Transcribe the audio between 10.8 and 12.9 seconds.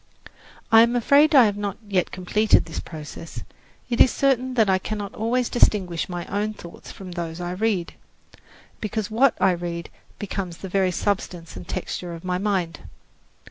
substance and texture of my mind.